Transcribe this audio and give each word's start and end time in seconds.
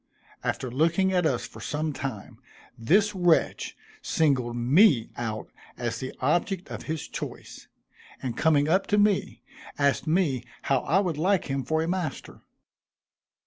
After 0.43 0.71
looking 0.71 1.11
at 1.13 1.27
us 1.27 1.45
for 1.45 1.61
some 1.61 1.93
time, 1.93 2.39
this 2.75 3.13
wretch 3.13 3.77
singled 4.01 4.55
me 4.55 5.11
out 5.15 5.51
as 5.77 5.99
the 5.99 6.11
object 6.21 6.69
of 6.71 6.85
his 6.89 7.07
choice, 7.07 7.67
and 8.19 8.35
coming 8.35 8.67
up 8.67 8.87
to 8.87 8.97
me, 8.97 9.43
asked 9.77 10.07
me 10.07 10.43
how 10.63 10.79
I 10.79 10.97
would 10.97 11.19
like 11.19 11.45
him 11.51 11.63
for 11.63 11.83
a 11.83 11.87
master. 11.87 12.41